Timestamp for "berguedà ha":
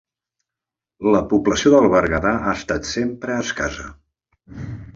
1.95-2.55